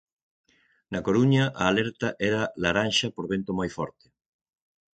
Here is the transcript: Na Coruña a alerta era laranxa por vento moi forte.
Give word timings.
Na 0.91 0.99
Coruña 1.07 1.43
a 1.61 1.63
alerta 1.71 2.09
era 2.29 2.43
laranxa 2.61 3.07
por 3.15 3.25
vento 3.33 3.51
moi 3.59 3.69
forte. 3.77 4.07